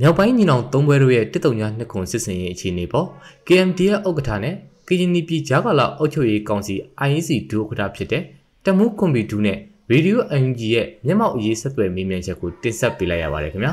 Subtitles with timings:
[0.00, 3.06] မြောက်ပိုင်းညီနောင်သုံးဘွဲတို့ရဲ့တစ်တုံညာနှစ်ခွန်စစ်စင်ရေးအခြေအနေပေါ်
[3.46, 4.54] KMD ရဲ့ဥက္ကဋ္ဌနဲ့
[4.88, 6.74] ကရင်နီပြည်ဂျာကာလာအုပ်ချုပ်ရေးကောင်စီ
[7.08, 8.22] IEC ဒုဥက္ကဋ္ဌဖြစ်တဲ့
[8.64, 9.58] တမူးကွန်ပျူတာနဲ့
[9.90, 13.72] ရေဒီယို UNG ရဲ့မျက်မှောက်အရေးဆက်သွယ်မေးမြန်းချက်ကိုတင်ဆက်ပေးလိုက်ရပါတယ်ခင်ဗျာ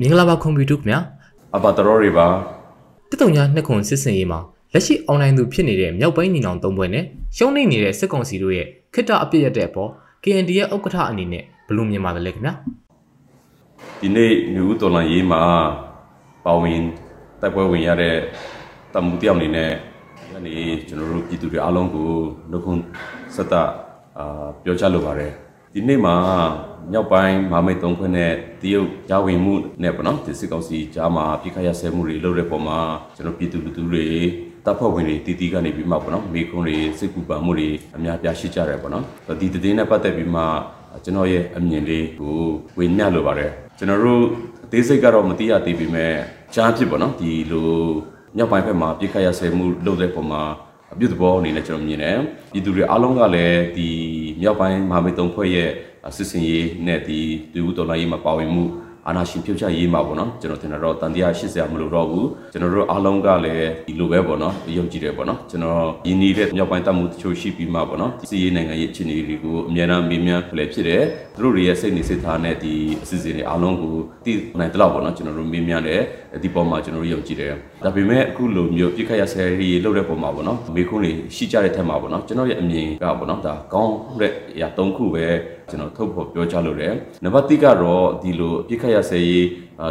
[0.00, 1.00] မင်္ဂလာပါကွန်ပျူတာခင်ဗျာ
[1.56, 2.26] အပါတော်တွေပါ
[3.10, 4.40] တစ်တုံညာနှစ်ခွန်စစ်စင်ရေးမှာ
[4.72, 7.04] လက်ရှိအွန်လိုင်းသူဖြစ်နေတဲ့မြောက်ပိုင်းညီနောင်သုံးဘွဲနဲ့
[7.36, 9.90] ရှုံးနေနေတဲ့စစ်ကောင်စီတို့ရဲ့ခိတ္တအပြစ်ရတဲ့အပေါ်
[10.22, 12.54] KND ရဲ့ဥက္ကဋ္ဌအနေနဲ့ဘယ်လိုမြင်ပါသလဲခင်ဗျာ
[14.00, 15.42] ဒီနေ့ new တော်လန်ရေးမှာ
[16.44, 16.82] ပါဝင်
[17.40, 18.16] တိုက်ပွဲဝင်ရတဲ့
[18.94, 19.70] တမှုတယောက်အနေနဲ့
[20.32, 22.10] ယနေ့ကျွန်တော်တို့ပြည်သူတွေအားလုံးကို
[22.50, 22.82] နှုတ်ခွန်း
[23.34, 23.62] ဆက်တာ
[24.18, 25.32] အာပြောချလိုပါတယ်
[25.74, 26.14] ဒီနေ့မှာ
[26.92, 32.78] မြောက်ပိုင်းမဟာမိတ်သုံးခွန်းနဲ့တရုတ်ဂျာဝင်မှုနဲ့ပေါ့နော်ဒီစစ်ကောင်စီကြားမှာပြစ်ခတ်ရဆဲမှုတွေလုပ်တဲ့ပုံမှာ
[33.16, 34.06] ကျွန်တော်ပြည်သူလူထုတွေ
[34.64, 39.04] တပ်ဖွဲ့ဝင်တွေတီတီကနေပြီးမှပေါ့နော်မိခွန်းတွေစစ်ကူပံမှုတွေအများပြားရှိကြတယ်ပေါ့နော်
[39.40, 40.42] ဒီတည်င်းနဲ့ပတ်သက်ပြီးမှ
[41.04, 42.36] ကျွန်တော်ရဲ့အမြင်လေးကို
[42.78, 44.22] ဝေမျှလိုပါတယ်ကျွန်တော်တို့
[44.64, 46.14] အသေးစိတ်ကတော့မသိရသေးပေမဲ့
[46.54, 47.72] ကြားဖြစ်ပေါ့နော်ဒီလို
[48.36, 50.42] မြောက်ပိုင်းဘက်မှာပြစ်ခတ်ရဆဲမှုလုပ်တဲ့ပုံမှာ
[50.92, 52.18] အပြုသဘောအနေနဲ့ကျွန်တော်မြင်တယ်
[52.52, 53.88] ပြည်သူတွေအားလုံးကလည်းဒီ
[54.40, 55.70] မြောက်ပိုင်းမဟာမိတ်သုံးဖွဲ့ရဲ့
[56.16, 57.20] စစ်စင်ရေးနဲ့ဒီ
[57.54, 58.64] လူဦးတော်လိုင်းရေးမှာပါဝင်မှု
[59.08, 71.02] အာနာရှင်ဖြုတ်ချရေးမှာပေါ့နော်ကျွန်တော်ထင်တော့တန်တရား80ရာမလို့တော့ဘူးကျွန်တော်တို့အားလုံးကလည်းဒီလိုပဲပေါ့နော်ယုံကြည်တယ်ပေါ့နော်ကျွန်တော်ယင်းနေတဲ့မြောက်ပိုင်းတပ်မှုတချို့ရှိပြီးမှပေါ့နော်စီးရေးနိုင်ငံရေးအခြေအနေတွေကိုအများအားမေးမြန်းလည်းဖြစ်တယ်
[71.34, 76.02] သူတို့တွေရဲ့စိတ်နေစိတ်ထားနဲ့ဒီအစီအစဉ်တွေအားလုံးကိုသိနိုင်တဲ့လောက်ပေါ့နော်ကျွန်တော်တို့မေးမြန်းတယ်
[76.42, 77.52] ဒီပေါ်မှာကျွန်တော်တို့ယုံကြည်တယ်
[77.84, 85.26] ဒါပေမဲ့အခုလိုမျိုးပြစ်ခတ်ရဆဲရေးလုပ်တဲ့ပုံမှာပေါ့နော်မေခွန်းတွေရှိကြတဲ့ထက်မှာပေါ့နော်ကျွန်တော်ရဲ့အမြင်ကပေါ့နော်ဒါကောင်းတဲ့အရာ၃ခုပဲ
[85.70, 89.46] ကျွန်တော်ထုတ်ဖော်ပြောချလို့တယ်နံပါတ်1ကတော့ဒီလိုပြစ်ခတ်ရဆဲရေး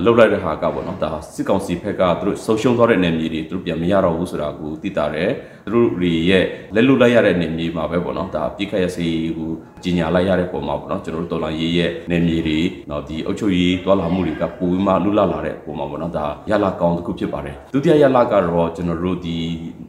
[0.06, 5.32] လှုပ်လိုက်တဲ့ဟာကပေါ့နော်ဒါစစ်ကောင်စီဘက်ကသူတို့ဆုံးရှုံးသွားတဲ့နေမြေတွေသူတို့ပြန်မရတော့ဘူးဆိုတာကိုသိတာတယ်
[5.66, 6.46] သူတို့တွေရဲ့
[6.76, 9.52] လက်လွတ်လိုက်ရတဲ့နေမြေမှာပဲပေါ့နော်ဒါပြစ်ခတ်ရဆဲရေးကို
[9.84, 19.36] ကြီးညာလိုက်ရတဲ့ပုံမှာပေါ့နော်ကျွန်တော်တို့တော်လိုင်းရေးရဲ့နေမြေတွေနော်ဒီအုပ်ချုပ်ရေးတွာလာမှုတွေကပိုပြီးမှလွတ်လပ်လာတဲ့ပုံမှာပေါ့နော်ဒါရလာကောင်းတစ်ခုဖြစ်ပါတယ်ဒုတိယရလာကတော့ကျွန်တော်တို့ဒီ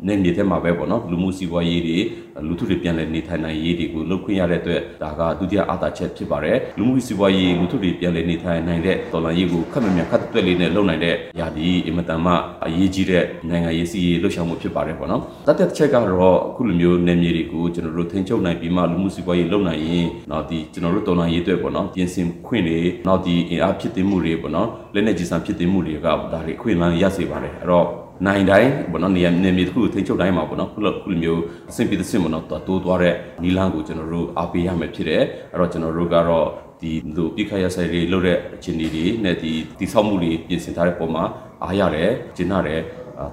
[0.06, 1.98] နေမြေထဲမှာပဲပေါ့နော်လူမှုစီးပွားရေးတွေ
[2.46, 12.32] လူထုတွေပြန်လည်နေထိုင်နိုင်ရေးတွေကိုလုပ်ခွင့်ရတဲ့အတွက်ဒါကဒုတိယအားသာချက်ဖြစ်ပါတယ်လူမှုစီးပွားရေးလူထုတွေပြန်လည်နေထိုင်နိုင်တဲ့တော်လှန်ရေးကိုခက်မမြန်ခက်တွက်လေးနဲ့လုပ်နိုင်တဲ့ຢာဒီအင်မတန်မှ
[12.64, 27.86] အရေးကြီးတဲ့နိုင်ငံရေးစီးရေးလှုပ်ရှားမှုဖြစ်ပါတယ်ပေါ့နော်တသက်တစ်ချက်ကတော့အခုလိုမျိုးနေမြေတွေကိုကျွန်တော်တို့ထိန်းချုပ်နိုင်ပြီးမှလူမှုစီးပွားရေးလုပ်နိုင်ရင်တော့ဒီကျွန်တော်တို့တော်လှန်ရေးအတွက်ပေါ့နော်ပြင်ဆင်ခွင့်တွေနောက်ဒီအင်အားဖြစ်သိမှုတွေပေါ့နော်လက်နေကြီးစံဖြစ်သိမှုတွေကဒါတွေခွင့်လန်းရစေပါတယ်အဲ့တော့
[28.26, 36.46] နိုင်တိုင်းဘောနော်နေရာနေမြေတစ်ခုထိန်းချုပ်တိုင်းမှာပေါ့နော်ခုလိုခုလိုမျိုးအဆင်ပြေသင့်ပေါ့နော်တိုးသွားတဲ့နီလန်းကိုကျွန်တော်တို့အားပေးရမယ်ဖြစ်တယ်အဲ့တော့ကျွန်တော်တို့ကတော့
[36.80, 41.24] ဒီလိုပြခရဆိုင်တွေလုပ်တဲ့အခြေအနေတွေနဲ့ဒီတိဆောက်မှုတွေပြင်ဆင်ထားတဲ့ပုံမှာ
[41.64, 42.80] အားရတယ်ကျင်းရတယ်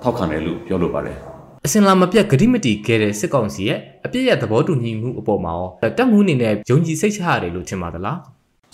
[0.03, 1.17] ထောက်ခံတယ်လို့ပြောလိုပါတယ်
[1.65, 8.17] အစင်လာမပြတ်ဂတိမတီခဲ့တဲ့စစ်ကောင်စီရဲ့အပြည့်ရသဘောတူညီမှုအပေါ်မှာရောတက်မှုအနေနဲ့ယုံကြည်စိတ်ချရတယ်လို့ထင်ပါသလား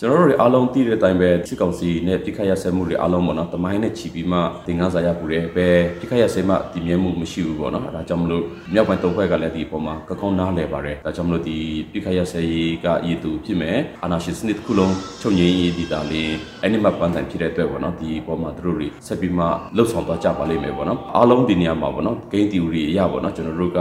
[0.04, 11.56] ကျွန်တော်တို့တွေအားလုံးသိတဲ့အတိုင်းပဲစစ်ကောင်စီနဲ့ပြစ်ခတ်ရဆဲမှုတွေအားလုံးပေါ့နော်တမိုင်းနဲ့ချီပြီးမှတင်ကားစားရပူတယ်ပဲပြစ်ခတ်ရဆဲမှတည်မြဲမှုမရှိဘူးပေါ့နော်အဲဒါကြောင့်မလို့မြောက်ပိုင်းတုံးခွက်ကလည်းဒီအပေါ်မှာကကောင်းနားလဲပါတယ်ဒါကြောင့်မလို့ဒီ
[11.92, 16.32] ပြစ်ခတ်ရဆဲရေးကရည်သူဖြစ်မယ်အာနာရှင်စနစ်တစ်ခုလုံးချုပ်ငြိမ်းရေးဒီတာလေး
[16.62, 19.44] အဲ့ဒီမှာပန်းတိုင်ဖြစ်တဲ့အတွက်ပေါ့နော်ဒီအပေါ်မှာသူတို့တွေဆက်ပြီးမှ
[19.76, 23.80] လှုပ်ဆောင်သွားကြပါလိမ့်မယ်ပေါ့နော်အားလုံးဒီနေရာမှာပေါ့နော်ဂိမ်းတီရီအရာပေါ့နော်ကျွန်တော်တို့က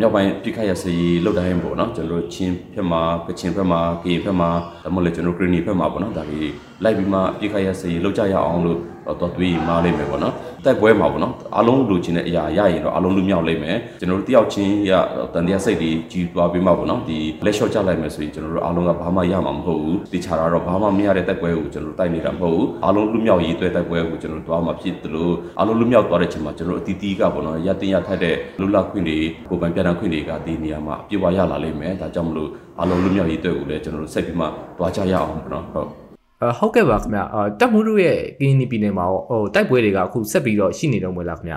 [0.00, 4.50] မြောက်ပိုင်းပြစ်ခတ်ရဆဲရေးလှုပ်တိုင်းပေါ့နော်ကျွန်တော်တို့ချင်းဖက်မှာကချင်ဖက်မှာကရင်ဖက်မှာ
[4.84, 6.42] ဒါမှမဟုတ်ကျွန်တော်တို့ဂရနီဖက်မှာပေါ့နော်ဒါတွေ
[6.84, 8.80] လိုက်ပြီးမှပြခရရစေလောက်ကြရအောင်လို့
[9.20, 10.34] တော့တွေးမားလိမ့်မယ်ပေါ့နော်
[10.64, 14.92] တိုက်ပွဲမှာပေါ့နော်အားလုံးလိုချင်တဲ့အရာရရင်တော့အားလုံးလူမြောက်လိမ့်မယ်ကျွန်တော်တို့တယောက်ချင်းရ
[15.34, 34.46] တန်တရားစိတ်တွေကြီးသွားပြီးမှပေါ့နော်ဒီလက်လျှော့ချလိုက်မယ်ဆိုရင်ကျွန်တော်တို့အားလုံးကဘာမှရမှာမဟုတ်ဘူးတခြားတော့ဘာမှမရတဲ့တိုက်ပွဲကိုကျွန်တော်တို့တိုက်နေတာမဟုတ်ဘူးအားလုံးလူမြောက်ရေးအတွက်တိုက်ပွဲကိုကျွန်တော်တို့သွားမှာဖြစ်တယ်လို့အားလုံးလူမြောက်သွားတဲ့ချိန်မှာကျွန်တော်တို့အတီးတီးကပေါ့နော်ရတင်ရထိုက်တဲ့လူလခွင့်တွေကိုပိုင်ပြန်တန်းခွင့်တွေကဒီနေရာမှာပြေဝရလာလိမ့်မယ်ဒါကြောင့်မလို့ အားလုံးလူမြောက်ရေးအတွက်ကိုလည်းကျွန်တော်တို့ဆက်ပြီးမှ
[34.78, 35.88] သွားကြရအောင်ပေါ့နော်ဟုတ်
[36.58, 41.56] ဟုတ်ကဲ့ပါခင်ဗျအာတက်မှုတို့ရဲ့ကင်းနီပြည်နယ်မှာဟိုတိုက်ပွဲတွေကအခုဆက်ပြီးတော့ရှိနေတော့မလားခင်ဗျ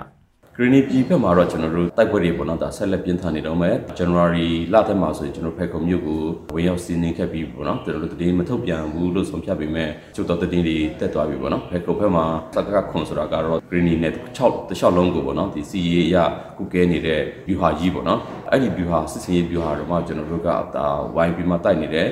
[0.56, 6.20] ဂရီနီပြည်ဘက်မှာတော့ကျွန်တော်တို့တိုက်ပွဲတွေပေါ့နော်ဒါဆက်လက်ပြင်းထန်နေတော့မယ် January လထဲမှာဆိုရင်ကျွန်တော်ဖက်ကုံမြို့ကို
[6.54, 12.24] ဝင်ရောက်စီးနင်းခဲ့ပြီးပေါ့နော်ကျွန်တော်တို့တည်င်းမထုတ်ပြန်ဘူးလို့ဆုံးဖြတ်ပေမဲ့ချုပ်တော်တည်င်းတွေတက်သွားပြီပေါ့နော်ဖက်ကုံဘက်မှာ
[12.54, 16.16] စက်ကခွန်ဆိုတာကတော့ Green နဲ့6တခြားလုံးကိုပေါ့နော်ဒီစီရေးအရ
[16.58, 20.86] ကုကဲနေတဲ့ view ဟာကြီးပေါ့နော် အဲ့ဒီ view ဟာစစ်စင်ရေး view ဟာတော့မှကျွန်တော်တို့ကဒါ
[21.16, 22.08] ဝိုင်းပြီးမှတိုက်နေတဲ့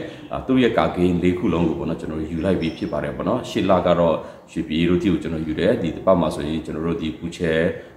[0.47, 4.17] သူ့ရဲ့ကာဂိမ်း၄ခုလုံးကိုပေါ့နော်ကျွန်တော်ယူလိုက်ပြီးဖြစ်ပါတယ်ပေါ့နော်ရှစ်လကတော့
[4.53, 7.53] ရွှေပြည်ရိုးတီကိုကျွန်တော်ယူတယ်ဒီတစ်ပတ်မှာဆိုရင်ကျွန်တော်တို့ဒီပူချဲ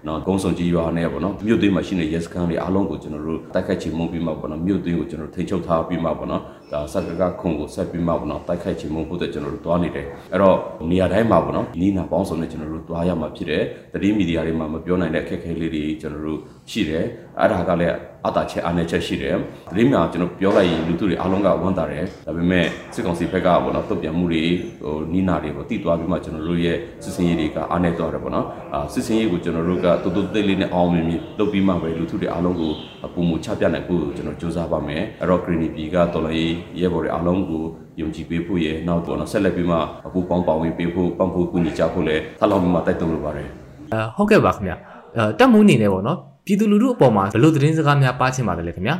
[0.08, 6.42] နော်ကုန်းစုံကြီးရွာနဲ့ပေါ့နော်မြို့သွင်းမှာရှိနေတဲ့ yes ကန်တွေအားလုံးကိုကျွန်တော်တို့တိုက်ခိုက်ချေမှုန်းပြီးမှပေါ့နော်မြို့သွင်းကိုကျွန်တော်ထိန်းချုပ်ထားပြီးမှပေါ့နော်
[6.72, 10.58] ဒါစက်ကကခုံကိုဆက်ပြီးမှပေါ့နော်တိုက်ခိုက်ချေမှုန်းဖို့တဲ့ကျွန်တော်တို့တွားနေတယ်အဲ့တော့
[10.92, 13.64] နေရာတိုင်းမှာပေါ့နော်နီးနာပေါင်းစုံနဲ့ကျွန်တော်တို့တွားရမှာဖြစ်တယ်
[13.94, 16.40] တတိမီဒီယာတွေမှာမပြောနိုင်တဲ့အခက်အခဲလေးတွေကျွန်တော်တို့
[16.72, 17.06] ရှိတယ်
[17.40, 17.96] အဲ့ဒါကလည်း
[18.28, 19.36] အတာချက်အားနည်းချက်ရှိတယ်။
[19.76, 24.44] ဒီမှာကျွန်တော်ပြောလိုက်ရင်လူသူတွေအားလုံးကဝန်တာတယ်။ဒါပေမဲ့စစ်ကောင်စီဘက်ကပေါ့နော်တုတ်ပြန်မှုတွေ
[24.82, 32.72] ဟိုနီးနာတွေပေါ့တည်သွားပြီးမှကျွန်တော်တို့ရဲ့စစ်စင်ရေးတွေကအားနည်းသွားတယ်ပေါ့နော်။အာစစ်စင်ရေးကိုကျွန်တော်တို့ကတူတူသေးလေးနဲ့အောင်မြင်မြင်လုပ်ပြီးမှပဲလူသူတွေအားလုံးကို
[33.14, 37.64] ပုံမှုချပြနိုင်ဖို့ကျွန်တော်စူးစမ်းပါမယ်။အဲ့တော့ Green P ကတော်လိုင်းရဲဘော်တွေအားလုံးကို
[38.00, 39.78] ယုံကြည်ပေးဖို့ရဲ့နောက်တော့ဆက်လက်ပြီးမှ
[40.08, 43.48] အပူပေါင်းပါဝင်ပေးဖို့ပံ့ပိုးကူညီကြဖို့လည်းထပ်လောင်းပြီးမှတိုက်တွန်းလိုပါတယ်
[43.94, 44.74] အဲဟုတ်ကဲ့ပါခင်ဗျ
[45.18, 46.18] အဲတက်မှုအနေနဲ့ပေါ့နော်
[46.50, 48.96] ပြည်သူလူထုအပေါ်မှာဘယ်လိုသတင်းစကားများပါချင်ပါတယ်လဲခင်ဗျာ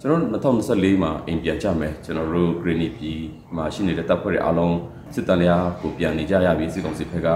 [0.00, 2.98] ကျွန်တော်2024မှာအိမ်ပြန်ကြမယ်ကျွန်တော်တို့ Green P
[3.56, 4.74] မှာရှိနေတဲ့တပ်ဖွဲ့တွေအားလုံး
[5.14, 7.28] စစ်တမ်းများကိုပြန်နေကြရပြီစစ်ကောင်စီဘက်က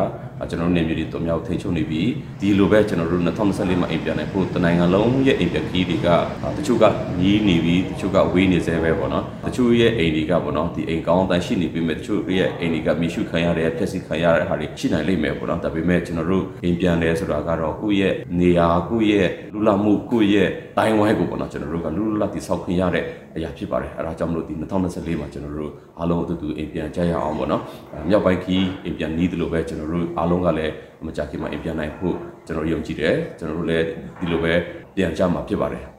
[0.51, 2.03] ကျွန်တော်တို့နေမျိုးတွေတုံမြောက်ထိန်ချုပ်နေပြီ
[2.41, 6.09] ဒီလိုပဲကျွန်တော်တို့2024မှာအိမ်ပြန်နေဖို့တနိုင်ငံလုံးရဲ့အိမ်ပြန်ခီးတွေက
[6.57, 6.85] တချို့က
[7.21, 20.49] ညီးနေပြီတချို့ကဝေးနေသေးပဲပေါ့နော်တချို့ရဲ့အိမ်တွေကပေါ့နော်ဒီအိမ်ကောင်းအတိုင်းရှိနေပြီမဲ့တချို့ရဲ့အိမ်တွေကမိရှုခံရတဲ့ဖျက်ဆီးခံရတဲ့ဟာတွေရှိနိုင်လိမ့်မယ်ပေါ့နော်ဒါပေမဲ့ကျွန်တော်တို့အိမ်ပြန်တယ်ဆိုတာကတော့ကိုယ့်ရဲ့နေရာကိုယ့်ရဲ့လူလာမှုကိုယ့်ရဲ့
[20.79, 23.05] တိုင်းဝိုင်းကိုပေါ့နော်ကျွန်တော်တို့ကလူလူလာတိဆောက်ခွင့်ရတဲ့
[23.37, 27.63] အရာဖြစ်ပါတယ်အဲဒါကြောင့်မလို့ဒီ2024မှာကျွန်တော်တို့အားလုံးအတူတူအိမ်ပြန်ကြရအောင်ပေါ့နော်
[28.09, 30.73] မြောက်ပိုင်းခီးအိမ်ပြန်နီးတယ်လို့ပဲကျွန်တော်တို့အားလုံးကလည်း
[31.07, 33.87] မကြခင်မှာအိမ်ပြန်နိုင်ဖို့ကျွန်တော်ယုံကြည်တယ်ကျွန်တော်တို့လည်း
[34.19, 34.53] ဒီလိုပဲ
[34.97, 35.92] ပြန်ကြမှာဖြစ်ပါတယ်